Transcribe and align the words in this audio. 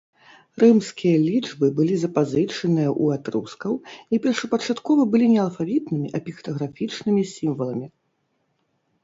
Рымскія 0.61 1.17
лічбы 1.25 1.65
былі 1.79 1.95
запазычаныя 2.03 2.87
ў 3.01 3.05
этрускаў 3.19 3.73
і 4.15 4.21
першапачаткова 4.25 5.01
былі 5.13 5.27
не 5.35 5.39
алфавітнымі, 5.45 6.07
а 6.15 6.25
піктаграфічнымі 6.31 7.21
сімваламі. 7.35 7.87